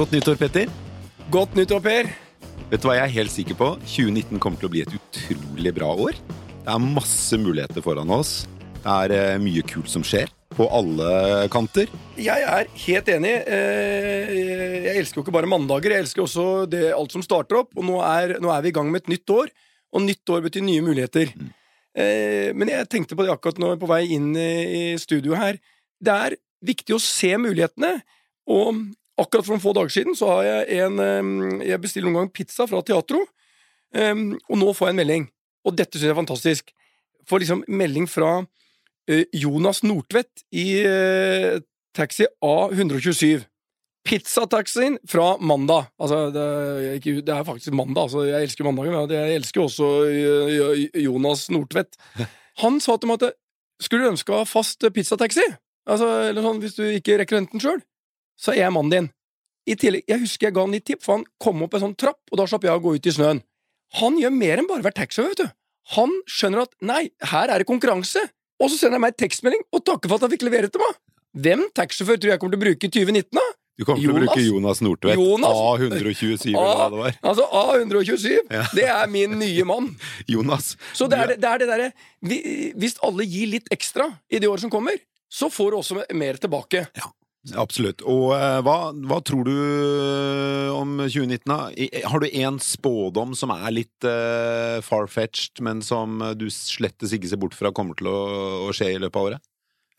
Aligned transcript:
Godt 0.00 0.14
nyttår, 0.16 0.38
Petter. 0.40 0.70
Godt 1.28 1.56
nyttår, 1.58 1.80
Per. 1.84 2.06
Vet 2.70 2.80
du 2.80 2.86
hva 2.88 2.94
jeg 2.96 3.04
er 3.04 3.12
helt 3.18 3.32
sikker 3.34 3.56
på? 3.58 3.66
2019 3.84 4.38
kommer 4.40 4.56
til 4.56 4.68
å 4.70 4.72
bli 4.72 4.80
et 4.80 4.92
utrolig 4.96 5.72
bra 5.76 5.90
år. 5.92 6.20
Det 6.48 6.70
er 6.72 6.80
masse 6.80 7.36
muligheter 7.36 7.84
foran 7.84 8.08
oss. 8.16 8.30
Det 8.78 8.94
er 8.94 9.12
eh, 9.12 9.34
mye 9.44 9.60
kult 9.68 9.90
som 9.92 10.00
skjer. 10.00 10.30
På 10.56 10.70
alle 10.72 11.50
kanter. 11.52 11.92
Jeg 12.16 12.46
er 12.48 12.70
helt 12.86 13.10
enig. 13.12 13.32
Eh, 13.44 14.32
Jeg 14.86 15.02
elsker 15.02 15.20
jo 15.20 15.24
ikke 15.26 15.34
bare 15.36 15.50
mandager, 15.52 15.92
jeg 15.92 16.06
elsker 16.06 16.24
også 16.24 16.46
det, 16.72 16.80
alt 16.96 17.12
som 17.12 17.26
starter 17.26 17.58
opp. 17.60 17.76
Og 17.76 17.84
nå 17.90 17.98
er, 18.00 18.38
nå 18.40 18.54
er 18.54 18.64
vi 18.64 18.72
i 18.72 18.76
gang 18.78 18.88
med 18.88 19.04
et 19.04 19.12
nytt 19.12 19.34
år, 19.36 19.52
og 19.92 20.04
nytt 20.06 20.32
år 20.32 20.46
betyr 20.46 20.64
nye 20.64 20.86
muligheter. 20.86 21.34
Mm. 21.36 21.50
Men 22.56 22.72
jeg 22.72 22.88
tenkte 22.88 23.20
på 23.20 23.28
det 23.28 23.34
akkurat 23.34 23.60
nå 23.60 23.74
på 23.76 23.90
vei 23.90 24.06
inn 24.16 24.32
i 24.32 24.48
i 24.78 24.82
studio 25.02 25.36
her. 25.36 25.60
Det 26.00 26.16
er 26.24 26.38
viktig 26.64 26.96
å 26.96 27.02
se 27.04 27.34
mulighetene, 27.36 27.98
og 28.48 28.80
akkurat 29.20 29.46
for 29.46 29.54
noen 29.54 29.62
få 29.62 29.74
dager 29.76 29.92
siden 29.94 30.16
så 30.18 30.30
har 30.34 30.46
jeg 30.46 30.80
en 30.86 31.02
eh, 31.04 31.68
Jeg 31.70 31.82
bestiller 31.82 32.10
noen 32.10 32.24
gang 32.24 32.32
pizza 32.34 32.66
fra 32.70 32.82
Teatro, 32.86 33.22
eh, 33.94 34.14
og 34.48 34.60
nå 34.60 34.72
får 34.76 34.90
jeg 34.90 34.96
en 34.96 35.02
melding. 35.02 35.28
Og 35.68 35.76
dette 35.76 35.98
synes 35.98 36.08
jeg 36.08 36.14
er 36.14 36.22
fantastisk. 36.22 36.74
Får 37.28 37.44
liksom 37.44 37.64
melding 37.68 38.08
fra 38.10 38.40
eh, 39.10 39.26
Jonas 39.36 39.84
Nordtvedt 39.84 40.46
i 40.56 40.66
taxi 41.96 42.26
A127. 42.44 43.44
Pizzataxien 44.06 44.96
fra 45.10 45.34
mandag. 45.44 45.90
Altså, 46.00 46.30
det 46.32 46.42
er, 46.42 46.94
ikke, 46.96 47.18
det 47.20 47.34
er 47.34 47.44
faktisk 47.44 47.74
mandag. 47.76 48.06
Altså, 48.08 48.24
jeg 48.24 48.48
elsker 48.48 48.64
mandagen, 48.64 48.96
men 48.96 49.12
jeg 49.12 49.36
elsker 49.36 49.66
også 49.66 49.90
Jonas 50.96 51.50
Nordtvedt. 51.52 51.98
Han 52.64 52.80
sa 52.80 52.96
til 52.96 53.10
meg 53.10 53.26
at 53.26 53.36
skulle 53.80 54.06
du 54.06 54.14
ønske 54.14 54.32
å 54.32 54.40
ha 54.40 54.48
fast 54.48 54.84
pizzataxi, 54.94 55.44
altså, 55.88 56.08
eller 56.30 56.44
sånn, 56.44 56.60
hvis 56.64 56.76
du 56.76 56.82
ikke 56.88 57.20
rekker 57.20 57.40
den 57.40 57.62
sjøl, 57.62 57.80
så 58.40 58.54
er 58.54 58.64
jeg 58.64 58.74
mannen 58.74 58.94
din. 58.94 59.08
I 59.68 59.76
tillegg, 59.78 60.06
Jeg 60.08 60.22
husker 60.24 60.48
jeg 60.48 60.56
ga 60.56 60.64
han 60.64 60.74
litt 60.74 60.86
tipp, 60.88 61.02
for 61.04 61.18
han 61.18 61.26
kom 61.42 61.62
opp 61.66 61.76
en 61.76 61.84
sånn 61.84 61.96
trapp, 62.00 62.20
og 62.32 62.40
da 62.40 62.46
slapp 62.48 62.64
jeg 62.64 62.74
å 62.74 62.82
gå 62.82 62.96
ut 62.96 63.06
i 63.06 63.14
snøen. 63.14 63.42
Han 64.00 64.18
gjør 64.18 64.32
mer 64.34 64.62
enn 64.62 64.68
bare 64.70 64.86
være 64.86 64.98
taxisjåfør, 65.02 65.34
vet 65.34 65.44
du. 65.44 65.56
Han 65.96 66.12
skjønner 66.30 66.64
at 66.64 66.74
nei, 66.86 67.02
her 67.32 67.50
er 67.50 67.62
det 67.62 67.68
konkurranse, 67.68 68.22
og 68.60 68.70
så 68.70 68.76
sender 68.78 68.98
han 68.98 69.04
meg 69.04 69.14
en 69.14 69.22
tekstmelding 69.26 69.64
og 69.74 69.84
takker 69.84 70.10
for 70.10 70.18
at 70.18 70.26
han 70.26 70.32
fikk 70.32 70.46
levere 70.46 70.70
til 70.72 70.82
meg. 70.82 70.98
Hvem 71.44 71.64
taxisjåfør 71.76 72.20
tror 72.20 72.32
jeg 72.32 72.42
kommer 72.42 72.56
til 72.56 72.60
å 72.60 72.66
bruke 72.66 72.88
i 72.88 72.94
2019, 72.96 73.38
da? 73.38 73.46
Du 73.80 73.86
kommer 73.88 74.02
til 74.02 74.12
å 74.12 74.16
bruke 74.18 74.42
Jonas 74.44 74.82
Nordtvedt. 74.84 75.16
Jonas. 75.16 75.56
A127, 75.56 76.50
eller 76.50 76.80
hva 76.80 76.88
det 76.92 76.98
var. 77.00 77.14
Altså 77.30 77.46
A127. 77.62 78.26
Ja. 78.52 78.64
Det 78.76 78.84
er 78.92 79.06
min 79.08 79.38
nye 79.40 79.64
mann. 79.64 79.88
Jonas. 80.34 80.74
Så 80.92 81.08
det 81.08 81.16
er 81.16 81.32
det, 81.32 81.38
det, 81.40 81.54
det 81.62 81.70
derre 81.70 82.74
Hvis 82.76 82.98
alle 83.06 83.24
gir 83.24 83.48
litt 83.54 83.70
ekstra 83.72 84.10
i 84.28 84.42
det 84.42 84.50
året 84.50 84.66
som 84.66 84.72
kommer, 84.72 85.00
så 85.32 85.48
får 85.48 85.72
du 85.72 85.78
også 85.78 86.02
mer 86.18 86.36
tilbake. 86.42 86.84
Absolutt. 87.56 88.02
Og 88.04 88.34
eh, 88.36 88.58
hva, 88.66 88.74
hva 88.92 89.18
tror 89.24 89.46
du 89.48 89.54
eh, 89.54 90.68
om 90.76 90.98
2019, 91.00 91.46
da? 91.48 92.08
Har 92.12 92.20
du 92.20 92.28
en 92.28 92.58
spådom 92.60 93.32
som 93.38 93.52
er 93.54 93.70
litt 93.72 94.08
uh, 94.08 94.82
far-fetched, 94.84 95.62
men 95.64 95.80
som 95.84 96.20
eh, 96.20 96.34
du 96.36 96.50
slettes 96.52 97.14
ikke 97.16 97.30
ser 97.30 97.40
bort 97.40 97.56
fra 97.56 97.72
kommer 97.72 97.96
til 97.96 98.10
å, 98.12 98.18
å 98.66 98.74
skje 98.76 98.92
i 98.92 98.98
løpet 99.00 99.16
av 99.16 99.30
året? 99.30 99.48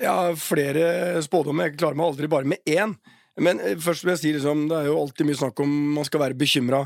Ja, 0.01 0.17
flere 0.37 1.23
spådommer. 1.25 1.71
Jeg 1.71 1.81
klarer 1.81 1.97
meg 1.97 2.11
aldri 2.11 2.29
bare 2.29 2.53
med 2.53 2.61
én. 2.69 2.93
Men 3.41 3.63
uh, 3.63 3.73
først 3.81 4.05
vil 4.05 4.13
jeg 4.13 4.21
si 4.21 4.35
liksom, 4.37 4.67
det 4.69 4.77
er 4.77 4.91
jo 4.91 4.99
alltid 5.01 5.31
mye 5.31 5.41
snakk 5.41 5.65
om 5.65 5.73
man 5.97 6.05
skal 6.05 6.27
være 6.27 6.37
bekymra. 6.37 6.85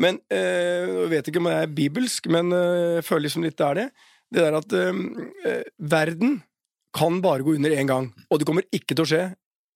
Men 0.00 0.18
eh, 0.32 0.88
Jeg 0.88 1.12
vet 1.12 1.30
ikke 1.30 1.42
om 1.42 1.50
jeg 1.50 1.66
er 1.66 1.76
bibelsk, 1.76 2.28
men 2.32 2.50
eh, 2.54 2.98
jeg 2.98 3.06
føler 3.06 3.28
liksom 3.28 3.46
litt 3.46 3.58
det 3.60 3.68
er 3.68 3.80
det. 3.80 3.86
Det 4.34 4.42
der 4.42 4.58
at 4.58 4.76
eh, 4.78 5.00
eh, 5.46 5.62
verden 5.78 6.40
kan 6.94 7.20
bare 7.22 7.46
gå 7.46 7.56
under 7.56 7.74
én 7.74 7.90
gang. 7.90 8.10
Og 8.30 8.40
det 8.40 8.48
kommer 8.48 8.66
ikke 8.74 8.94
til 8.94 9.04
å 9.04 9.10
skje 9.10 9.24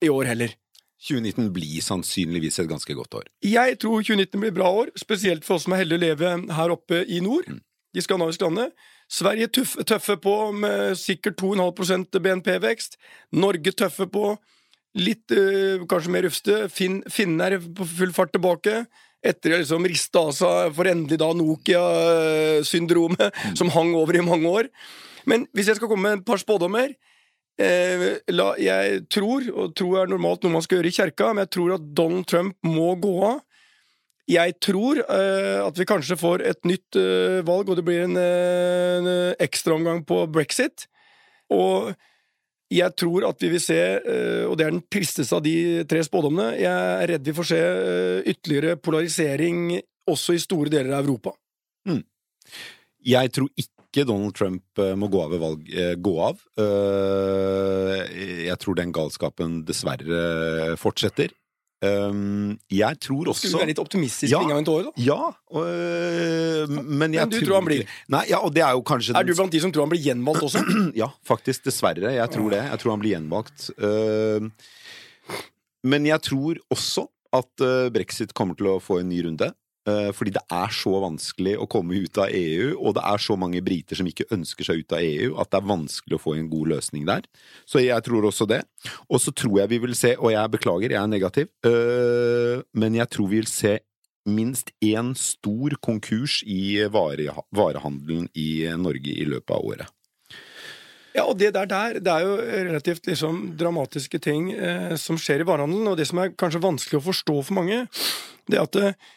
i 0.04 0.10
år 0.12 0.30
heller. 0.30 0.52
2019 0.98 1.52
blir 1.54 1.82
sannsynligvis 1.84 2.58
et 2.58 2.70
ganske 2.70 2.94
godt 2.98 3.20
år. 3.20 3.26
Jeg 3.46 3.78
tror 3.78 4.02
2019 4.02 4.42
blir 4.42 4.54
bra 4.56 4.70
år, 4.82 4.92
spesielt 4.98 5.46
for 5.46 5.56
oss 5.56 5.66
som 5.66 5.76
er 5.76 5.84
heldige 5.84 6.00
å 6.00 6.06
leve 6.06 6.32
her 6.58 6.74
oppe 6.74 7.04
i 7.06 7.20
nord. 7.22 7.46
De 7.94 8.02
skandinaviske 8.02 8.44
landene. 8.44 8.72
Sverige 9.08 9.48
tøff, 9.56 9.76
tøffe 9.88 10.18
på 10.20 10.34
med 10.52 10.98
sikkert 11.00 11.38
2,5% 11.40 12.18
BNP-vekst. 12.24 12.98
Norge 13.32 13.72
tøffe 13.72 14.08
på. 14.10 14.34
Litt 14.98 15.32
øh, 15.32 15.86
kanskje 15.88 16.12
mer 16.12 16.26
rufste. 16.26 16.58
Finn, 16.72 17.00
Finnene 17.08 17.46
er 17.46 17.62
på 17.62 17.86
full 17.88 18.12
fart 18.16 18.34
tilbake. 18.34 18.82
Etter 19.24 19.54
å 19.54 19.60
liksom 19.62 19.86
riste 19.88 20.20
av 20.20 20.34
seg 20.36 20.74
for 20.76 20.90
endelig 20.90 21.18
da 21.22 21.30
Nokia-syndromet, 21.34 23.38
som 23.58 23.72
hang 23.74 23.94
over 23.98 24.18
i 24.18 24.24
mange 24.24 24.50
år. 24.50 24.68
Men 25.28 25.46
hvis 25.56 25.70
jeg 25.70 25.78
skal 25.78 25.90
komme 25.90 26.10
med 26.10 26.20
et 26.20 26.28
par 26.28 26.42
spådommer 26.42 26.92
Jeg 27.58 29.00
tror, 29.10 29.48
og 29.50 29.74
tro 29.78 29.92
er 29.98 30.10
normalt 30.10 30.44
noe 30.44 30.54
man 30.54 30.62
skal 30.62 30.78
gjøre 30.78 30.92
i 30.92 30.96
kjerka, 30.98 31.32
men 31.34 31.42
jeg 31.46 31.52
tror 31.56 31.74
at 31.78 31.86
Donald 31.98 32.26
Trump 32.30 32.56
må 32.66 32.92
gå 33.02 33.14
av. 33.32 33.40
Jeg 34.28 34.58
tror 34.60 34.98
eh, 35.00 35.56
at 35.64 35.78
vi 35.80 35.86
kanskje 35.88 36.18
får 36.20 36.42
et 36.44 36.60
nytt 36.68 36.98
eh, 37.00 37.38
valg, 37.48 37.70
og 37.72 37.78
det 37.78 37.84
blir 37.86 38.02
en, 38.04 38.16
eh, 38.20 38.98
en 38.98 39.08
eh, 39.08 39.36
ekstraomgang 39.40 40.02
på 40.06 40.18
brexit. 40.30 40.84
Og 41.48 41.94
jeg 42.68 42.92
tror 43.00 43.24
at 43.30 43.40
vi 43.40 43.48
vil 43.54 43.62
se, 43.64 43.78
eh, 43.96 44.42
og 44.44 44.58
det 44.60 44.66
er 44.66 44.74
den 44.76 44.84
tristeste 44.92 45.32
av 45.38 45.40
de 45.46 45.54
tre 45.88 46.02
spådommene, 46.04 46.50
jeg 46.60 46.68
er 47.00 47.08
redd 47.14 47.24
vi 47.24 47.36
får 47.38 47.48
se 47.54 47.62
eh, 47.64 48.28
ytterligere 48.34 48.76
polarisering 48.84 49.78
også 50.12 50.36
i 50.36 50.42
store 50.44 50.68
deler 50.76 50.92
av 50.98 51.08
Europa. 51.08 51.32
Jeg 53.08 53.32
tror 53.32 53.48
ikke 53.56 54.04
Donald 54.04 54.36
Trump 54.36 54.82
eh, 54.84 54.92
må 55.00 55.08
gå 55.08 55.24
av 55.24 55.32
ved 55.32 55.40
valg. 55.40 55.64
eh, 55.72 55.94
Gå 55.96 56.12
av. 56.20 56.44
Eh, 58.48 58.54
Jeg 58.54 58.58
tror 58.64 58.78
den 58.80 58.92
galskapen 58.96 59.60
dessverre 59.68 60.74
fortsetter. 60.80 61.34
Um, 61.78 62.56
Jeg 62.74 62.98
tror 62.98 63.28
også 63.30 63.46
Skulle 63.46 63.52
du 63.52 63.58
være 63.60 63.70
litt 63.70 63.78
optimistisk 63.78 64.32
Ja. 64.32 64.40
på 64.40 64.48
inngangen 64.48 64.64
et 64.64 64.70
år, 64.72 64.82
da? 64.88 64.92
Ja, 64.98 65.30
øh, 65.54 66.66
men 66.82 67.12
jeg 67.14 67.22
Men 67.22 67.30
du 67.30 67.38
tror 67.46 67.54
han 67.60 67.68
blir? 67.68 67.84
Nei, 68.10 68.24
ja, 68.32 68.40
og 68.42 68.50
det 68.52 68.64
er 68.66 68.72
jo 68.74 68.82
kanskje 68.82 69.14
Er 69.14 69.22
du 69.22 69.30
blant 69.32 69.52
de 69.52 69.60
som 69.62 69.70
tror 69.70 69.86
han 69.86 69.92
blir 69.92 70.02
gjenvalgt 70.02 70.42
også? 70.42 70.58
Ja, 70.98 71.06
faktisk. 71.22 71.62
Dessverre. 71.68 72.10
Jeg 72.16 72.30
tror 72.34 72.50
det. 72.50 72.64
Jeg 72.66 72.78
tror 72.82 72.90
han 72.96 73.00
blir 73.04 73.14
gjenvalgt. 73.14 73.68
Uh, 73.78 74.50
men 75.86 76.04
jeg 76.10 76.20
tror 76.26 76.58
også 76.74 77.06
at 77.32 77.62
uh, 77.62 77.86
brexit 77.94 78.34
kommer 78.34 78.58
til 78.58 78.66
å 78.72 78.80
få 78.82 78.98
en 78.98 79.08
ny 79.12 79.22
runde. 79.22 79.52
Uh, 79.88 80.10
fordi 80.12 80.34
det 80.36 80.42
er 80.52 80.72
så 80.74 80.92
vanskelig 81.00 81.54
å 81.56 81.68
komme 81.70 81.96
ut 82.02 82.20
av 82.20 82.32
EU, 82.34 82.74
og 82.76 82.98
det 82.98 83.04
er 83.08 83.22
så 83.24 83.38
mange 83.40 83.62
briter 83.64 83.96
som 83.96 84.08
ikke 84.10 84.28
ønsker 84.34 84.68
seg 84.68 84.82
ut 84.82 84.94
av 84.96 85.04
EU, 85.04 85.32
at 85.40 85.48
det 85.52 85.60
er 85.62 85.70
vanskelig 85.70 86.18
å 86.18 86.22
få 86.22 86.36
en 86.36 86.50
god 86.52 86.74
løsning 86.74 87.06
der. 87.08 87.24
Så 87.64 87.80
jeg 87.80 88.04
tror 88.04 88.28
også 88.28 88.48
det. 88.50 88.62
Og 89.08 89.22
så 89.22 89.32
tror 89.32 89.62
jeg 89.62 89.72
vi 89.72 89.82
vil 89.86 89.96
se, 89.96 90.12
og 90.18 90.34
jeg 90.34 90.54
beklager, 90.54 90.92
jeg 90.92 91.00
er 91.00 91.10
negativ, 91.10 91.52
øh, 91.66 92.64
men 92.76 92.98
jeg 93.00 93.10
tror 93.14 93.30
vi 93.32 93.40
vil 93.40 93.50
se 93.50 93.78
minst 94.28 94.74
én 94.84 95.14
stor 95.16 95.78
konkurs 95.80 96.42
i 96.44 96.84
vare, 96.92 97.32
varehandelen 97.56 98.28
i 98.36 98.66
Norge 98.76 99.14
i 99.14 99.24
løpet 99.24 99.54
av 99.56 99.64
året. 99.64 99.94
Ja, 101.16 101.24
og 101.24 101.38
det 101.40 101.54
der, 101.56 101.66
der 101.66 101.98
det 101.98 102.12
er 102.12 102.26
jo 102.26 102.34
relativt 102.68 103.08
liksom, 103.08 103.40
dramatiske 103.58 104.20
ting 104.22 104.52
eh, 104.52 104.94
som 105.00 105.18
skjer 105.18 105.42
i 105.42 105.48
varehandelen, 105.48 105.88
og 105.90 105.96
det 105.98 106.06
som 106.10 106.20
er 106.22 106.34
kanskje 106.38 106.62
vanskelig 106.62 107.00
å 107.00 107.06
forstå 107.08 107.38
for 107.40 107.58
mange, 107.58 107.86
det 108.46 108.58
er 108.58 108.66
at 108.68 108.78
eh, 108.78 109.08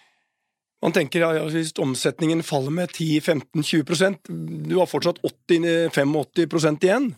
man 0.81 0.93
tenker 0.95 1.21
ja, 1.21 1.31
hvis 1.45 1.75
omsetningen 1.79 2.41
faller 2.43 2.73
med 2.73 2.93
10-15-20% 2.95 4.31
du 4.67 4.77
har 4.79 4.89
fortsatt 4.89 5.21
80-85 5.49 6.85
igjen. 6.85 7.11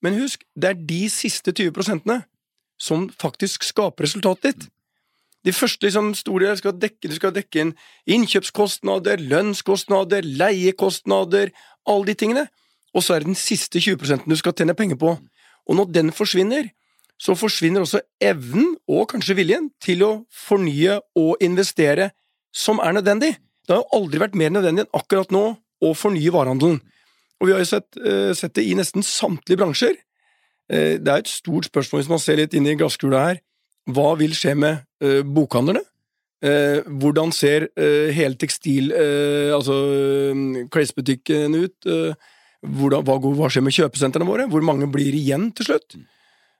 Men 0.00 0.18
husk, 0.20 0.44
det 0.54 0.70
er 0.70 0.84
de 0.88 1.00
siste 1.12 1.52
20 1.52 1.74
prosentene 1.76 2.20
som 2.80 3.08
faktisk 3.20 3.66
skaper 3.66 4.06
resultatet 4.06 4.54
ditt. 4.54 4.68
De 5.44 5.52
første 5.56 5.86
liksom, 5.86 6.12
store 6.16 6.52
skal 6.60 6.76
dekke, 6.76 7.08
du 7.08 7.16
skal 7.16 7.32
dekke 7.32 7.62
inn 7.62 7.74
innkjøpskostnader, 8.12 9.22
lønnskostnader, 9.24 10.24
leiekostnader, 10.24 11.52
alle 11.88 12.10
de 12.10 12.16
tingene. 12.22 12.46
Og 12.92 13.04
så 13.04 13.14
er 13.14 13.22
det 13.22 13.32
den 13.32 13.40
siste 13.40 13.80
20 13.80 14.26
du 14.26 14.36
skal 14.36 14.54
tjene 14.56 14.76
penger 14.76 15.00
på. 15.00 15.14
Og 15.66 15.76
når 15.76 15.92
den 15.94 16.12
forsvinner, 16.12 16.68
så 17.20 17.36
forsvinner 17.36 17.84
også 17.84 18.00
evnen, 18.20 18.76
og 18.88 19.10
kanskje 19.12 19.36
viljen, 19.36 19.70
til 19.80 20.04
å 20.04 20.12
fornye 20.32 21.00
og 21.16 21.40
investere, 21.44 22.10
som 22.52 22.80
er 22.82 22.92
nødvendig. 22.96 23.34
Det 23.66 23.74
har 23.76 23.82
jo 23.84 24.00
aldri 24.00 24.20
vært 24.22 24.34
mer 24.38 24.50
nødvendig 24.50 24.84
enn 24.86 24.94
akkurat 24.98 25.30
nå 25.34 25.44
å 25.82 25.92
fornye 25.96 26.32
varehandelen. 26.34 26.80
og 27.40 27.46
vi 27.46 27.52
har 27.52 27.60
jo 27.62 27.64
sett, 27.70 27.96
eh, 27.96 28.32
sett 28.34 28.52
det 28.54 28.64
i 28.68 28.74
nesten 28.74 29.02
samtlige 29.02 29.56
bransjer. 29.56 29.94
Eh, 30.68 30.98
det 30.98 31.08
er 31.08 31.18
et 31.22 31.26
stort 31.30 31.64
spørsmål 31.70 32.02
hvis 32.02 32.10
man 32.10 32.18
ser 32.18 32.36
litt 32.36 32.52
inn 32.54 32.66
i 32.66 32.74
glasskula 32.76 33.22
her. 33.26 33.40
Hva 33.88 34.16
vil 34.18 34.30
skje 34.36 34.54
med 34.56 34.82
eh, 35.00 35.22
bokhandlerne? 35.22 35.84
Hvordan 36.40 37.32
ser 37.36 37.66
hele 37.76 38.34
tekstil... 38.40 38.94
altså 39.52 39.74
klesbutikken 40.72 41.52
ut? 41.52 41.84
Hvordan, 42.64 43.04
hva, 43.04 43.16
går- 43.20 43.36
hva 43.36 43.50
skjer 43.52 43.64
med 43.66 43.74
kjøpesentrene 43.76 44.24
våre? 44.24 44.46
Hvor 44.48 44.64
mange 44.64 44.88
blir 44.88 45.12
igjen 45.12 45.50
til 45.52 45.66
slutt? 45.68 45.98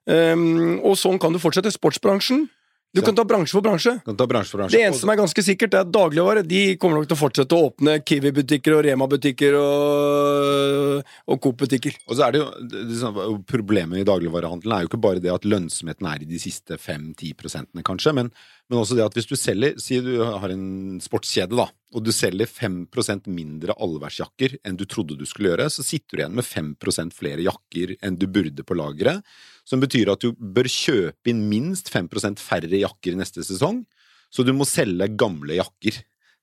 Um, 0.05 0.81
og 0.85 0.99
sånn 1.01 1.17
kan 1.21 1.33
du 1.33 1.39
fortsette. 1.41 1.73
Sportsbransjen. 1.73 2.51
Du 2.91 3.03
kan 3.07 3.15
ta 3.15 3.23
bransje 3.25 3.55
for 3.55 3.63
bransje. 3.63 3.93
Kan 4.05 4.17
ta 4.19 4.27
bransje 4.27 4.51
for 4.51 4.59
bransje. 4.59 4.75
Det 4.75 4.83
eneste 4.83 5.05
som 5.05 5.13
er 5.13 5.19
ganske 5.21 5.43
sikkert, 5.47 5.75
er 5.79 5.85
at 5.85 5.93
dagligvare 5.95 6.43
de 6.43 6.63
kommer 6.83 6.99
nok 6.99 7.07
til 7.07 7.15
å 7.15 7.21
fortsette 7.21 7.55
å 7.55 7.69
åpne 7.69 8.01
Kiwi-butikker 8.03 8.75
og 8.75 8.83
Rema-butikker 8.89 9.59
og, 9.61 11.13
og 11.31 11.43
Coop-butikker. 11.45 12.01
Og 12.09 12.19
så 12.19 12.27
er 12.27 12.35
det 12.35 12.43
jo 12.43 13.37
Problemet 13.51 14.03
i 14.03 14.07
dagligvarehandelen 14.09 14.75
er 14.75 14.83
jo 14.83 14.91
ikke 14.91 15.03
bare 15.07 15.23
det 15.23 15.31
at 15.31 15.47
lønnsomheten 15.47 16.09
er 16.11 16.25
i 16.25 16.29
de 16.31 16.41
siste 16.43 16.81
5-10 16.83 17.37
prosentene, 17.39 17.87
kanskje, 17.87 18.17
men, 18.17 18.33
men 18.71 18.79
også 18.79 18.95
det 18.95 19.03
at 19.03 19.17
hvis 19.19 19.27
du 19.27 19.35
selger 19.39 19.79
Si 19.83 19.99
du 20.03 20.13
har 20.23 20.53
en 20.55 21.01
sportskjede, 21.03 21.59
da, 21.59 21.67
og 21.91 22.05
du 22.07 22.13
selger 22.15 22.47
5% 22.47 23.27
mindre 23.35 23.75
allværsjakker 23.75 24.61
enn 24.63 24.79
du 24.79 24.87
trodde 24.87 25.19
du 25.19 25.27
skulle 25.27 25.51
gjøre, 25.51 25.67
så 25.75 25.83
sitter 25.83 26.15
du 26.15 26.23
igjen 26.23 26.37
med 26.39 26.47
5% 26.47 27.17
flere 27.17 27.43
jakker 27.43 27.97
enn 27.99 28.19
du 28.21 28.29
burde 28.31 28.63
på 28.67 28.77
lageret. 28.79 29.27
Som 29.67 29.83
betyr 29.83 30.13
at 30.15 30.23
du 30.23 30.39
bør 30.39 30.71
kjøpe 30.71 31.33
inn 31.33 31.43
minst 31.51 31.91
5% 31.91 32.39
færre 32.43 32.83
jakker 32.85 33.19
neste 33.19 33.43
sesong. 33.47 33.83
Så 34.31 34.47
du 34.47 34.55
må 34.55 34.67
selge 34.69 35.11
gamle 35.19 35.59
jakker 35.59 35.99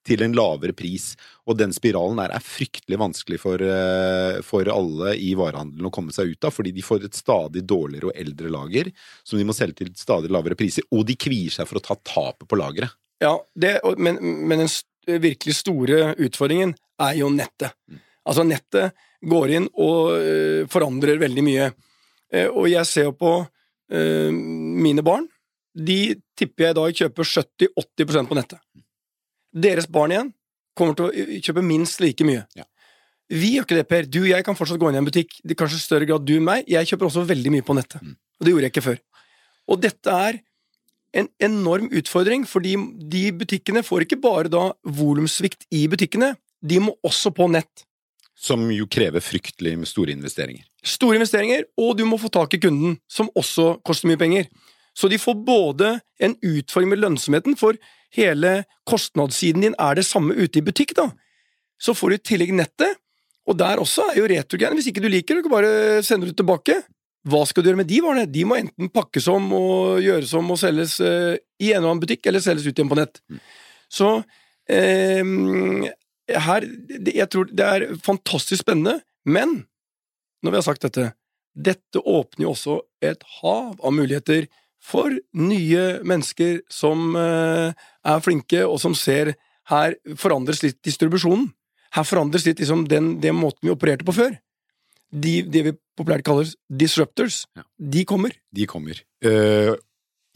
til 0.07 0.23
en 0.23 0.35
lavere 0.35 0.75
pris. 0.75 1.11
Og 1.47 1.57
den 1.59 1.73
spiralen 1.75 2.19
der 2.19 2.33
er 2.35 2.43
fryktelig 2.43 2.99
vanskelig 2.99 3.39
for, 3.41 3.61
eh, 3.61 4.39
for 4.45 4.69
alle 4.71 5.15
i 5.19 5.33
varehandelen 5.37 5.89
å 5.89 5.93
komme 5.93 6.15
seg 6.15 6.33
ut 6.33 6.47
av, 6.47 6.55
fordi 6.55 6.73
de 6.75 6.85
får 6.85 7.07
et 7.07 7.17
stadig 7.17 7.63
dårligere 7.67 8.11
og 8.11 8.19
eldre 8.23 8.51
lager 8.53 8.91
som 9.23 9.39
de 9.39 9.47
må 9.47 9.55
selge 9.55 9.83
til 9.83 9.93
stadig 9.95 10.31
lavere 10.33 10.57
priser, 10.59 10.87
og 10.91 11.05
de 11.07 11.17
kvier 11.19 11.53
seg 11.53 11.67
for 11.69 11.79
å 11.79 11.85
ta 11.85 11.97
tapet 12.07 12.47
på 12.47 12.59
lageret. 12.59 12.95
Ja, 13.23 13.37
det, 13.55 13.79
men, 13.97 14.19
men 14.47 14.65
den 14.65 15.21
virkelig 15.23 15.57
store 15.61 16.13
utfordringen 16.21 16.75
er 17.01 17.15
jo 17.17 17.31
nettet. 17.33 17.73
Altså, 18.27 18.43
nettet 18.43 18.97
går 19.25 19.53
inn 19.55 19.69
og 19.73 20.17
øh, 20.19 20.67
forandrer 20.69 21.17
veldig 21.21 21.45
mye. 21.45 21.71
Eh, 22.33 22.49
og 22.51 22.67
jeg 22.69 22.85
ser 22.85 23.09
jo 23.11 23.17
på 23.17 23.39
mine 23.87 24.99
barn. 24.99 25.29
De 25.71 26.17
tipper 26.35 26.65
jeg 26.65 26.73
i 26.73 26.75
dag 26.75 26.97
kjøper 26.99 27.29
70-80% 27.29 28.27
på 28.27 28.35
nettet. 28.35 28.59
Deres 29.57 29.87
barn 29.89 30.13
igjen 30.13 30.33
kommer 30.77 30.97
til 30.97 31.07
å 31.07 31.37
kjøpe 31.41 31.63
minst 31.65 32.01
like 32.03 32.25
mye. 32.27 32.43
Ja. 32.57 32.67
Vi 33.27 33.55
gjør 33.55 33.65
ikke 33.65 33.77
det, 33.79 33.87
Per. 33.89 34.05
Du 34.07 34.21
og 34.21 34.29
jeg 34.29 34.45
kan 34.47 34.55
fortsatt 34.55 34.79
gå 34.79 34.89
inn 34.91 34.99
i 34.99 35.01
en 35.01 35.07
butikk. 35.07 35.39
Det 35.43 35.57
kanskje 35.59 35.79
i 35.79 35.83
større 35.83 36.07
grad 36.07 36.23
du 36.27 36.37
enn 36.37 36.45
meg. 36.47 36.67
Jeg 36.69 36.87
kjøper 36.91 37.09
også 37.09 37.25
veldig 37.27 37.57
mye 37.57 37.65
på 37.65 37.75
nettet. 37.75 38.03
Mm. 38.03 38.13
Og 38.15 38.45
det 38.45 38.53
gjorde 38.53 38.67
jeg 38.67 38.75
ikke 38.75 38.85
før. 38.85 39.01
Og 39.67 39.81
dette 39.83 40.13
er 40.27 40.39
en 41.17 41.27
enorm 41.43 41.89
utfordring, 41.95 42.45
fordi 42.47 42.75
de 43.11 43.23
butikkene 43.35 43.83
får 43.83 44.05
ikke 44.05 44.19
bare 44.21 44.51
da 44.51 44.69
volumsvikt 44.99 45.65
i 45.73 45.85
butikkene, 45.89 46.35
de 46.61 46.79
må 46.83 46.93
også 47.05 47.33
på 47.35 47.49
nett. 47.51 47.83
Som 48.37 48.67
jo 48.69 48.85
krever 48.91 49.23
fryktelig 49.23 49.73
store 49.89 50.13
investeringer. 50.13 50.65
Store 50.85 51.17
investeringer, 51.17 51.65
og 51.79 51.95
du 51.97 52.05
må 52.05 52.19
få 52.21 52.29
tak 52.33 52.53
i 52.53 52.61
kunden, 52.61 52.99
som 53.09 53.31
også 53.35 53.79
koster 53.87 54.11
mye 54.11 54.19
penger. 54.21 54.49
Så 54.97 55.09
de 55.09 55.19
får 55.21 55.39
både 55.45 55.97
en 56.21 56.35
utfordring 56.45 56.91
med 56.93 57.01
lønnsomheten, 57.01 57.57
for 57.57 57.77
hele 58.15 58.61
kostnadssiden 58.87 59.65
din 59.65 59.77
er 59.79 59.97
det 59.97 60.05
samme 60.07 60.35
ute 60.37 60.59
i 60.59 60.65
butikk, 60.65 60.95
da. 60.97 61.09
Så 61.81 61.93
får 61.97 62.09
du 62.09 62.17
i 62.17 62.25
tillegg 62.31 62.53
nettet, 62.57 62.99
og 63.47 63.57
der 63.59 63.79
også 63.79 64.09
er 64.11 64.19
jo 64.19 64.29
returgreiene. 64.29 64.79
Hvis 64.79 64.89
ikke 64.91 65.03
du 65.03 65.09
liker 65.11 65.35
det, 65.35 65.43
du 65.43 65.47
kan 65.47 65.55
bare 65.57 66.01
sende 66.03 66.29
det 66.29 66.37
tilbake. 66.39 66.81
Hva 67.27 67.43
skal 67.47 67.63
du 67.63 67.69
gjøre 67.69 67.81
med 67.81 67.89
de 67.89 68.01
varene? 68.03 68.25
De 68.31 68.43
må 68.47 68.57
enten 68.57 68.91
pakkes 68.93 69.27
om 69.31 69.51
og 69.55 70.01
gjøres 70.03 70.33
om 70.39 70.51
og 70.53 70.59
selges 70.59 70.97
eh, 71.03 71.37
i 71.63 71.71
en 71.71 71.81
eller 71.81 71.93
annen 71.93 72.03
butikk, 72.03 72.25
eller 72.27 72.43
selges 72.43 72.67
ut 72.67 72.73
igjen 72.73 72.91
på 72.91 72.99
nett. 72.99 73.21
Så 73.91 74.09
eh, 74.71 75.23
her 76.47 76.67
det, 76.67 77.15
Jeg 77.15 77.29
tror 77.31 77.47
det 77.51 77.67
er 77.67 77.87
fantastisk 78.03 78.65
spennende, 78.65 78.99
men 79.27 79.61
når 80.43 80.53
vi 80.53 80.59
har 80.59 80.67
sagt 80.67 80.87
dette 80.87 81.11
dette 81.57 82.01
åpner 82.05 82.45
jo 82.45 82.53
også 82.53 82.77
et 83.03 83.23
hav 83.39 83.77
av 83.81 83.93
muligheter 83.95 84.45
for 84.87 85.11
nye 85.35 85.85
mennesker 86.07 86.61
som 86.71 87.11
eh, 87.19 87.73
er 88.07 88.23
flinke, 88.23 88.63
og 88.63 88.79
som 88.79 88.95
ser 88.95 89.33
her 89.67 89.97
forandres 90.15 90.61
litt 90.63 90.77
distribusjonen. 90.87 91.49
Her 91.97 92.05
forandres 92.07 92.45
litt 92.47 92.59
liksom 92.61 92.85
den, 92.87 93.17
den 93.23 93.35
måten 93.35 93.67
vi 93.67 93.73
opererte 93.73 94.07
på 94.07 94.15
før. 94.15 94.37
De, 95.11 95.41
det 95.47 95.61
vi 95.65 95.71
populært 95.97 96.23
kaller 96.27 96.47
disruptors, 96.67 97.45
Ja. 97.55 97.63
de 97.79 98.03
kommer. 98.07 98.31
De 98.55 98.65
kommer. 98.67 98.99
Eh, 99.23 99.73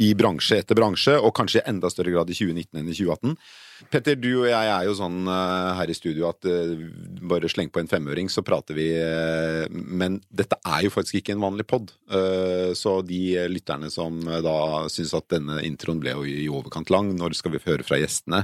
I 0.01 0.13
bransje 0.17 0.61
etter 0.61 0.77
bransje, 0.77 1.17
og 1.19 1.33
kanskje 1.35 1.59
i 1.59 1.67
enda 1.69 1.89
større 1.91 2.13
grad 2.13 2.29
i 2.31 2.37
2019 2.37 2.79
enn 2.79 2.87
i 2.89 2.95
2018. 2.95 3.35
Petter, 3.89 4.17
du 4.19 4.29
og 4.43 4.47
jeg 4.49 4.69
er 4.69 4.85
jo 4.85 4.93
sånn 4.97 5.25
eh, 5.29 5.69
her 5.77 5.89
i 5.89 5.95
studio 5.97 6.27
at 6.29 6.45
eh, 6.49 6.73
bare 7.27 7.49
sleng 7.49 7.71
på 7.73 7.81
en 7.81 7.89
femøring, 7.89 8.29
så 8.29 8.43
prater 8.45 8.77
vi. 8.77 8.87
eh, 8.97 9.65
men 9.71 10.19
dette 10.29 10.57
er 10.61 10.85
jo 10.85 10.93
faktisk 10.93 11.19
ikke 11.21 11.35
en 11.35 11.43
vanlig 11.43 11.65
pod. 11.69 11.93
Så 12.77 12.93
de 13.05 13.21
lytterne 13.49 13.89
som 13.93 14.19
da 14.21 14.55
syns 14.91 15.13
at 15.17 15.29
denne 15.33 15.61
introen 15.65 16.01
ble 16.01 16.13
jo 16.15 16.25
i 16.27 16.49
overkant 16.51 16.91
lang, 16.93 17.11
når 17.17 17.37
skal 17.37 17.55
vi 17.55 17.63
høre 17.65 17.85
fra 17.87 17.99
gjestene, 18.01 18.43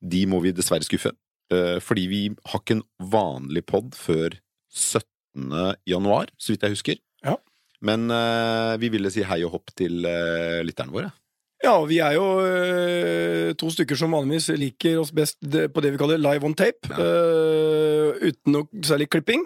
de 0.00 0.24
må 0.30 0.40
vi 0.44 0.54
dessverre 0.56 0.86
skuffe. 0.86 1.12
Fordi 1.50 2.04
vi 2.10 2.22
har 2.30 2.62
ikke 2.62 2.78
en 2.78 2.84
vanlig 3.12 3.64
pod 3.68 3.96
før 3.98 4.38
17. 4.70 5.74
januar, 5.90 6.30
så 6.38 6.54
vidt 6.54 6.66
jeg 6.66 6.76
husker. 6.76 7.00
Ja. 7.80 7.86
Men 7.86 8.10
eh, 8.10 8.76
vi 8.78 8.90
ville 8.92 9.10
si 9.10 9.24
hei 9.24 9.42
og 9.46 9.56
hopp 9.56 9.74
til 9.76 10.04
eh, 10.04 10.60
lytterne 10.66 10.92
våre. 10.92 11.10
Ja, 11.60 11.74
vi 11.84 11.98
er 12.00 12.14
jo 12.16 12.40
øh, 12.40 13.50
to 13.60 13.68
stykker 13.68 13.96
som 13.96 14.14
vanligvis 14.16 14.48
liker 14.56 15.00
oss 15.02 15.10
best 15.12 15.36
på 15.44 15.82
det 15.84 15.90
vi 15.92 16.00
kaller 16.00 16.20
live 16.20 16.46
on 16.48 16.54
tape, 16.56 16.88
øh, 16.96 18.16
uten 18.16 18.54
noe 18.54 18.84
særlig 18.84 19.10
klipping. 19.12 19.44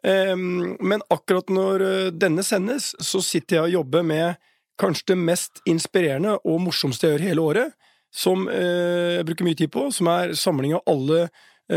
Um, 0.00 0.78
men 0.80 1.02
akkurat 1.12 1.50
når 1.52 1.82
denne 2.16 2.40
sendes, 2.46 2.94
så 3.04 3.20
sitter 3.20 3.58
jeg 3.58 3.66
og 3.66 3.74
jobber 3.74 4.06
med 4.06 4.38
kanskje 4.80 5.10
det 5.12 5.18
mest 5.18 5.60
inspirerende 5.68 6.38
og 6.38 6.62
morsomste 6.64 7.08
jeg 7.08 7.18
gjør 7.18 7.26
hele 7.28 7.44
året, 7.50 7.74
som 8.14 8.48
øh, 8.48 9.18
jeg 9.18 9.26
bruker 9.26 9.46
mye 9.46 9.58
tid 9.58 9.70
på, 9.74 9.88
som 9.94 10.08
er 10.10 10.34
samling 10.38 10.74
av 10.78 10.86
alle 10.90 11.28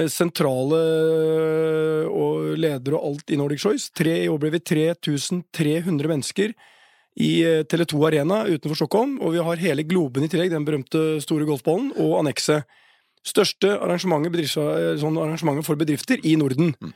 sentrale 0.10 0.80
øh, 0.80 2.06
og 2.10 2.54
ledere 2.58 2.98
og 2.98 3.12
alt 3.12 3.34
i 3.34 3.38
Nordic 3.38 3.62
Choice. 3.62 3.92
Tre, 3.94 4.24
I 4.24 4.30
år 4.32 4.40
ble 4.42 4.54
vi 4.56 4.64
3300 4.64 6.10
mennesker 6.10 6.54
i 7.20 7.34
eh, 7.46 7.62
Tele2 7.70 8.00
Arena 8.08 8.44
utenfor 8.50 8.80
Stockholm, 8.80 9.20
og 9.22 9.36
vi 9.36 9.44
har 9.46 9.62
hele 9.62 9.86
Globen 9.86 10.26
i 10.26 10.32
tillegg, 10.32 10.54
den 10.54 10.66
berømte 10.66 11.22
store 11.24 11.48
golfballen, 11.50 11.92
og 12.02 12.20
annekset. 12.24 12.66
Største 13.24 13.76
arrangementet, 13.78 14.58
eh, 14.60 14.96
sånn 15.02 15.20
arrangementet 15.22 15.68
for 15.68 15.80
bedrifter 15.80 16.24
i 16.26 16.36
Norden. 16.40 16.74
Mm. 16.82 16.94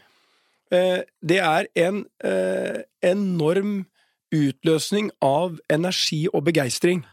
Det 0.67 1.37
er 1.39 1.69
en 1.79 2.01
eh, 2.27 2.81
enorm 3.07 3.85
utløsning 4.35 5.13
av 5.23 5.61
energi 5.71 6.25
og 6.33 6.43
begeistring. 6.49 7.05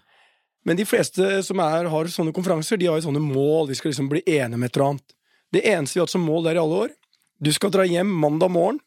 Men 0.67 0.81
de 0.81 0.87
fleste 0.89 1.29
som 1.47 1.61
er, 1.63 1.87
har 1.93 2.11
sånne 2.11 2.35
konferanser, 2.35 2.81
de 2.81 2.89
har 2.91 2.99
jo 2.99 3.07
sånne 3.07 3.23
mål. 3.23 3.69
Vi 3.71 3.77
skal 3.79 3.93
liksom 3.93 4.09
bli 4.11 4.25
enige 4.27 4.59
med 4.59 4.73
et 4.73 4.81
eller 4.81 4.89
annet. 4.89 5.14
Det 5.55 5.63
eneste 5.71 5.97
vi 5.97 6.03
har 6.03 6.09
hatt 6.09 6.15
som 6.15 6.27
mål 6.27 6.49
der 6.49 6.59
i 6.59 6.63
alle 6.63 6.85
år, 6.87 6.95
du 7.39 7.51
skal 7.55 7.73
dra 7.75 7.87
hjem 7.87 8.11
mandag 8.11 8.53
morgen 8.55 8.81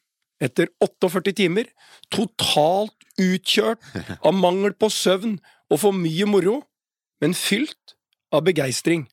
etter 0.44 0.70
48 0.84 1.34
timer, 1.38 1.70
totalt 2.14 2.94
utkjørt 3.18 3.82
av 4.28 4.36
mangel 4.38 4.76
på 4.78 4.90
søvn 4.94 5.38
og 5.72 5.82
for 5.82 5.96
mye 5.96 6.28
moro, 6.30 6.60
men 7.24 7.34
fylt 7.38 7.96
av 8.34 8.44
begeistring. 8.46 9.08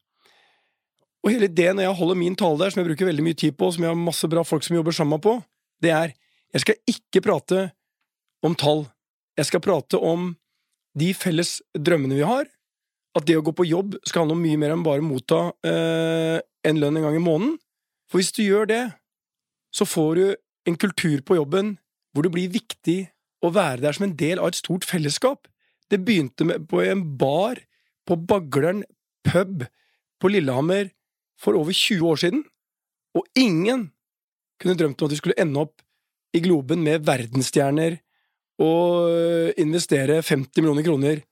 Og 1.24 1.32
hele 1.32 1.48
ideen 1.48 1.78
når 1.78 1.86
jeg 1.86 1.98
holder 2.02 2.20
min 2.20 2.36
tale 2.36 2.60
der, 2.60 2.74
som 2.74 2.82
jeg 2.82 2.90
bruker 2.90 3.08
veldig 3.08 3.24
mye 3.24 3.38
tid 3.40 3.56
på, 3.56 3.70
og 3.70 3.76
som 3.76 3.86
jeg 3.86 3.94
har 3.94 4.00
masse 4.00 4.28
bra 4.28 4.44
folk 4.44 4.66
som 4.66 4.76
jobber 4.76 4.96
sammen 4.96 5.22
på, 5.24 5.38
det 5.80 5.94
er 5.94 6.12
jeg 6.54 6.62
skal 6.62 6.92
ikke 6.92 7.22
prate 7.24 7.60
om 8.46 8.54
tall. 8.54 8.84
Jeg 9.34 9.48
skal 9.48 9.62
prate 9.64 9.98
om 9.98 10.34
de 10.94 11.08
felles 11.16 11.56
drømmene 11.74 12.20
vi 12.20 12.26
har. 12.28 12.46
At 13.18 13.26
det 13.26 13.38
å 13.38 13.42
gå 13.46 13.54
på 13.54 13.66
jobb 13.66 13.96
skal 14.06 14.22
handle 14.22 14.36
om 14.36 14.44
mye 14.44 14.60
mer 14.60 14.74
enn 14.74 14.84
bare 14.86 15.02
motta 15.02 15.40
eh, 15.66 16.38
en 16.64 16.80
lønn 16.80 16.98
en 16.98 17.06
gang 17.06 17.18
i 17.18 17.22
måneden. 17.22 17.56
For 18.10 18.20
hvis 18.20 18.32
du 18.36 18.42
gjør 18.44 18.68
det, 18.70 18.82
så 19.74 19.86
får 19.88 20.12
du 20.18 20.24
en 20.68 20.78
kultur 20.80 21.20
på 21.26 21.38
jobben 21.38 21.76
hvor 22.14 22.26
det 22.26 22.32
blir 22.34 22.52
viktig 22.52 22.98
å 23.44 23.50
være 23.52 23.82
der 23.82 23.96
som 23.96 24.06
en 24.06 24.16
del 24.16 24.40
av 24.40 24.52
et 24.52 24.60
stort 24.60 24.86
fellesskap. 24.86 25.48
Det 25.90 26.00
begynte 26.04 26.46
med, 26.46 26.68
på 26.70 26.80
en 26.84 27.02
bar 27.18 27.60
på 28.06 28.16
Bagleren 28.16 28.84
pub 29.26 29.64
på 30.20 30.30
Lillehammer 30.30 30.92
for 31.40 31.58
over 31.58 31.74
20 31.74 32.06
år 32.08 32.20
siden, 32.22 32.44
og 33.14 33.26
ingen 33.36 33.90
kunne 34.60 34.78
drømt 34.78 35.02
om 35.02 35.08
at 35.08 35.12
de 35.12 35.18
skulle 35.18 35.40
ende 35.40 35.60
opp 35.60 35.82
i 36.34 36.40
Globen 36.42 36.82
med 36.86 37.04
verdensstjerner 37.06 37.98
og 38.62 39.58
investere 39.60 40.20
50 40.22 40.62
millioner 40.62 40.86
kroner 40.86 41.22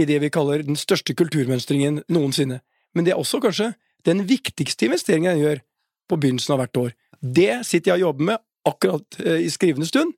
i 0.00 0.06
det 0.08 0.18
vi 0.22 0.32
kaller 0.32 0.64
den 0.64 0.76
største 0.76 1.14
kulturmønstringen 1.16 2.02
noensinne. 2.12 2.60
Men 2.96 3.04
det 3.04 3.12
er 3.12 3.20
også 3.20 3.40
kanskje 3.44 3.74
den 4.06 4.24
viktigste 4.28 4.88
investeringen 4.88 5.32
jeg 5.32 5.42
gjør 5.42 5.62
på 6.10 6.18
begynnelsen 6.22 6.54
av 6.54 6.62
hvert 6.62 6.80
år. 6.80 6.96
Det 7.20 7.52
sitter 7.66 7.92
jeg 7.92 8.00
og 8.00 8.08
jobber 8.10 8.30
med 8.30 8.44
akkurat 8.66 9.20
eh, 9.22 9.44
i 9.46 9.52
skrivende 9.52 9.88
stund. 9.88 10.14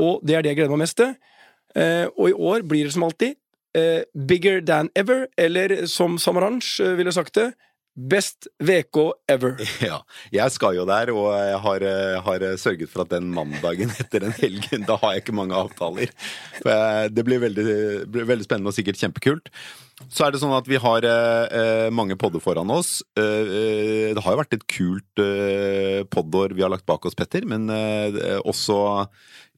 Og 0.00 0.24
det 0.26 0.36
er 0.36 0.44
det 0.44 0.52
jeg 0.52 0.62
gleder 0.62 0.74
meg 0.74 0.84
mest 0.84 0.98
til. 1.00 1.14
Eh, 1.76 2.06
og 2.14 2.30
i 2.30 2.36
år 2.36 2.64
blir 2.68 2.88
det 2.88 2.94
som 2.94 3.06
alltid 3.06 3.36
eh, 3.76 4.02
bigger 4.28 4.60
than 4.64 4.90
ever, 4.96 5.26
eller 5.38 5.84
som 5.90 6.18
Samaranch 6.18 6.78
ville 6.98 7.12
sagt 7.14 7.36
det, 7.38 7.52
best 7.94 8.48
VK 8.58 8.98
ever. 9.30 9.56
Ja, 9.84 10.00
jeg 10.34 10.54
skal 10.54 10.76
jo 10.78 10.86
der, 10.88 11.12
og 11.14 11.30
jeg 11.36 11.60
har, 11.66 11.86
eh, 11.88 12.18
har 12.26 12.44
sørget 12.60 12.90
for 12.90 13.04
at 13.04 13.14
den 13.14 13.30
mandagen 13.34 13.92
etter 14.02 14.26
den 14.26 14.34
helgen, 14.38 14.86
da 14.88 14.98
har 15.00 15.14
jeg 15.14 15.24
ikke 15.24 15.36
mange 15.36 15.56
avtaler. 15.58 16.12
Jeg, 16.64 17.14
det 17.14 17.26
blir 17.26 17.42
veldig, 17.44 17.66
blir 18.10 18.30
veldig 18.30 18.46
spennende 18.46 18.72
og 18.72 18.76
sikkert 18.76 19.00
kjempekult. 19.00 19.50
Så 20.10 20.26
er 20.26 20.34
det 20.34 20.40
sånn 20.42 20.54
at 20.56 20.66
vi 20.66 20.80
har 20.82 21.06
eh, 21.06 21.88
mange 21.94 22.16
podder 22.18 22.42
foran 22.42 22.72
oss. 22.74 22.98
Eh, 23.18 23.22
eh, 23.22 24.10
det 24.16 24.24
har 24.24 24.34
jo 24.34 24.40
vært 24.42 24.56
et 24.56 24.66
kult 24.70 25.22
eh, 25.22 26.02
poddår 26.10 26.56
vi 26.56 26.64
har 26.66 26.72
lagt 26.72 26.86
bak 26.88 27.06
oss, 27.06 27.14
Petter, 27.18 27.46
men 27.46 27.70
eh, 27.70 28.40
også 28.42 29.06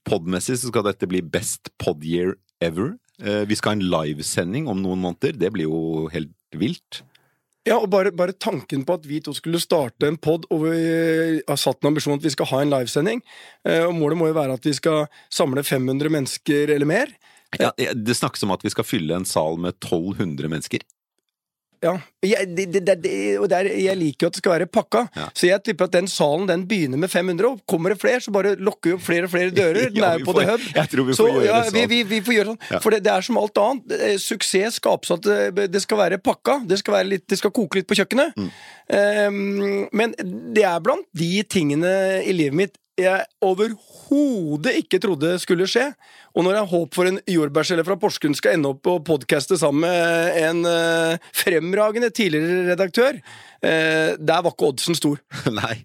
podmessig 0.07 0.59
så 0.61 0.71
skal 0.71 0.85
dette 0.87 1.09
bli 1.11 1.23
best 1.25 1.73
podyear 1.83 2.37
ever. 2.63 2.95
Eh, 3.23 3.45
vi 3.49 3.57
skal 3.57 3.75
ha 3.75 3.79
en 3.79 3.89
livesending 3.89 4.69
om 4.71 4.83
noen 4.85 5.03
måneder. 5.03 5.37
Det 5.41 5.53
blir 5.55 5.71
jo 5.71 6.07
helt 6.13 6.35
vilt. 6.57 7.03
Ja, 7.67 7.81
og 7.81 7.89
bare, 7.91 8.13
bare 8.15 8.37
tanken 8.39 8.85
på 8.87 8.95
at 8.95 9.07
vi 9.11 9.19
to 9.25 9.35
skulle 9.35 9.59
starte 9.63 10.07
en 10.07 10.19
pod, 10.23 10.45
og 10.55 10.69
vi 10.69 11.41
har 11.49 11.59
satt 11.59 11.83
en 11.83 11.91
ambisjon 11.91 12.15
at 12.15 12.27
vi 12.27 12.31
skal 12.31 12.47
ha 12.53 12.61
en 12.63 12.71
livesending, 12.71 13.23
eh, 13.67 13.83
og 13.83 13.97
målet 13.99 14.21
må 14.21 14.29
jo 14.31 14.37
være 14.39 14.55
at 14.55 14.69
vi 14.69 14.75
skal 14.77 15.09
samle 15.35 15.65
500 15.67 16.13
mennesker 16.15 16.71
eller 16.77 16.87
mer. 16.87 17.11
Ja, 17.59 17.73
det 17.77 18.17
snakkes 18.19 18.45
om 18.47 18.53
at 18.55 18.63
vi 18.67 18.71
skal 18.71 18.87
fylle 18.87 19.17
en 19.17 19.27
sal 19.27 19.59
med 19.59 19.79
1200 19.81 20.51
mennesker. 20.53 20.87
Ja, 21.87 21.95
jeg, 22.27 22.49
det, 22.59 22.65
det, 22.75 22.97
det, 23.05 23.13
og 23.39 23.47
der, 23.53 23.69
jeg 23.79 23.95
liker 24.01 24.27
jo 24.27 24.31
at 24.33 24.37
det 24.37 24.41
skal 24.43 24.53
være 24.57 24.67
pakka, 24.75 25.05
Ja. 25.15 25.27
så 25.37 25.47
jeg 25.47 25.63
tipper 25.69 25.87
at 25.87 25.95
den 25.95 26.09
salen 26.11 26.49
den 26.51 26.65
begynner 26.67 26.99
med 26.99 27.13
500, 27.13 27.47
og 27.53 27.61
kommer 27.71 27.95
det 27.95 28.01
flere, 28.03 28.21
så 28.25 28.35
bare 28.35 28.57
lokker 28.59 28.91
vi 28.91 28.95
opp 28.97 29.05
flere 29.07 29.29
og 29.29 29.33
flere 29.33 29.55
dører. 29.55 29.91
Den 29.95 30.03
Ja, 30.03 30.13
er 30.17 30.19
jo 30.25 30.27
på 30.27 30.35
får- 30.35 30.43
The 30.43 30.51
Hub. 30.57 30.67
jeg 30.81 30.91
tror 30.93 31.07
vi 31.11 31.17
får 31.21 31.31
gjøre 31.31 31.45
det 31.47 31.73
vi, 31.73 31.81
sånn. 31.81 31.91
vi, 31.95 32.01
vi 32.11 32.21
får 32.27 32.37
gjøre 32.39 32.51
sånn. 32.55 32.81
For 32.83 32.97
det, 32.97 33.03
er 33.15 33.27
som 33.29 33.39
alt 33.41 33.61
annet. 33.63 33.95
Eh, 34.01 34.17
Suksess 34.23 34.81
skapes 34.81 35.15
at 35.15 35.29
det, 35.55 35.69
det 35.77 35.83
skal 35.85 36.01
være 36.03 36.19
pakka. 36.19 36.59
Det 36.67 36.81
skal, 36.83 36.99
være 36.99 37.11
litt, 37.15 37.27
det 37.31 37.39
skal 37.39 37.55
koke 37.55 37.79
litt 37.81 37.87
på 37.91 37.97
kjøkkenet. 38.01 38.35
Mm. 38.37 38.51
Um, 38.97 39.89
men 39.93 40.13
det 40.55 40.63
er 40.67 40.83
blant 40.85 41.07
de 41.17 41.31
tingene 41.51 41.93
i 42.27 42.35
livet 42.37 42.55
mitt 42.65 42.77
jeg 42.97 43.27
overhodet 43.45 44.73
ikke 44.81 45.01
trodde 45.03 45.35
skulle 45.43 45.67
skje. 45.69 45.91
Og 46.37 46.45
når 46.45 46.59
jeg 46.59 46.71
håper 46.71 46.97
for 46.97 47.11
en 47.11 47.19
jordbærselle 47.29 47.85
fra 47.85 47.97
Porsgrunn 48.01 48.37
skal 48.37 48.57
ende 48.57 48.73
opp 48.73 48.89
og 48.93 49.05
podcaste 49.09 49.59
sammen 49.61 49.85
med 49.85 50.39
en 50.41 50.63
eh, 50.69 51.29
fremragende 51.37 52.11
tidligere 52.15 52.73
redaktør, 52.73 53.21
eh, 53.61 54.17
der 54.17 54.43
var 54.45 54.53
ikke 54.53 54.71
oddsen 54.71 54.97
stor. 54.97 55.21
Nei, 55.61 55.79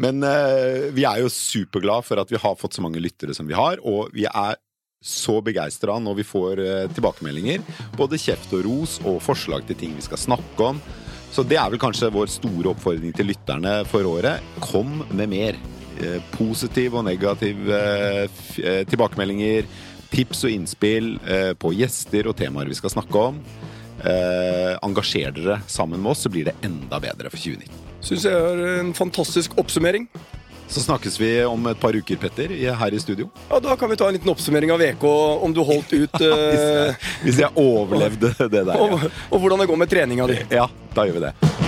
men 0.00 0.24
eh, 0.24 0.88
vi 0.96 1.08
er 1.08 1.22
jo 1.24 1.32
superglad 1.32 2.04
for 2.08 2.20
at 2.20 2.32
vi 2.32 2.40
har 2.40 2.58
fått 2.60 2.76
så 2.76 2.84
mange 2.84 3.02
lyttere 3.02 3.36
som 3.36 3.48
vi 3.48 3.56
har, 3.56 3.80
og 3.84 4.12
vi 4.16 4.28
er 4.28 4.60
så 5.04 5.38
begeistra 5.46 5.94
når 6.02 6.16
vi 6.18 6.24
får 6.26 6.60
tilbakemeldinger. 6.96 7.62
Både 7.94 8.18
kjeft 8.18 8.50
og 8.58 8.64
ros 8.66 8.96
og 9.06 9.20
forslag 9.22 9.62
til 9.68 9.78
ting 9.78 9.94
vi 9.94 10.02
skal 10.02 10.18
snakke 10.18 10.72
om. 10.72 10.82
Så 11.30 11.44
det 11.46 11.60
er 11.60 11.70
vel 11.70 11.78
kanskje 11.78 12.10
vår 12.10 12.32
store 12.32 12.72
oppfordring 12.72 13.14
til 13.14 13.30
lytterne 13.30 13.78
for 13.86 14.08
året. 14.10 14.42
Kom 14.64 15.04
med 15.14 15.30
mer. 15.30 15.60
Eh, 15.98 16.20
positiv 16.36 16.94
og 16.98 17.06
negativ 17.08 17.70
eh, 17.74 18.24
eh, 18.62 18.82
tilbakemeldinger. 18.88 19.66
Tips 20.08 20.44
og 20.46 20.54
innspill 20.54 21.16
på 21.60 21.70
gjester 21.76 22.30
og 22.30 22.36
temaer 22.38 22.70
vi 22.70 22.76
skal 22.78 22.94
snakke 22.94 23.24
om. 23.28 23.42
Engasjer 24.80 25.34
dere 25.36 25.58
sammen 25.68 26.00
med 26.00 26.14
oss, 26.14 26.22
så 26.24 26.30
blir 26.32 26.46
det 26.48 26.54
enda 26.64 26.96
bedre 27.02 27.28
for 27.28 27.36
2019. 27.36 27.82
Syns 28.08 28.24
jeg 28.24 28.32
er 28.32 28.62
en 28.78 28.94
fantastisk 28.96 29.58
oppsummering. 29.60 30.06
Så 30.68 30.80
snakkes 30.80 31.20
vi 31.20 31.30
om 31.44 31.66
et 31.68 31.80
par 31.80 31.96
uker, 31.96 32.16
Petter, 32.20 32.56
her 32.80 32.96
i 32.96 33.00
studio. 33.00 33.28
Ja, 33.50 33.60
Da 33.60 33.76
kan 33.76 33.90
vi 33.90 33.96
ta 33.96 34.08
en 34.08 34.16
liten 34.16 34.32
oppsummering 34.32 34.72
av 34.72 34.80
VK, 34.80 35.04
om 35.44 35.52
du 35.52 35.60
holdt 35.64 35.92
ut 35.92 36.20
Hvis 36.20 36.28
eh, 36.28 36.74
jeg, 36.74 36.98
hvis 37.24 37.40
jeg 37.44 37.52
overlevde 37.56 38.34
det 38.48 38.64
der. 38.64 38.76
og, 38.76 39.10
og 39.30 39.40
hvordan 39.40 39.64
det 39.64 39.68
går 39.68 39.84
med 39.84 39.92
treninga 39.92 40.28
di. 40.28 40.40
Ja. 40.48 40.64
ja, 40.64 40.92
da 40.94 41.08
gjør 41.08 41.20
vi 41.20 41.26
det. 41.28 41.67